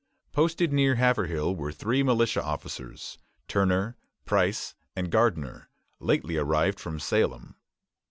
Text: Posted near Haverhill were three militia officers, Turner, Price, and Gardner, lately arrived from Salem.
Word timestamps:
Posted 0.31 0.73
near 0.73 0.95
Haverhill 0.95 1.55
were 1.55 1.71
three 1.71 2.01
militia 2.01 2.41
officers, 2.41 3.19
Turner, 3.47 3.97
Price, 4.25 4.73
and 4.95 5.11
Gardner, 5.11 5.69
lately 5.99 6.37
arrived 6.37 6.79
from 6.79 6.99
Salem. 6.99 7.55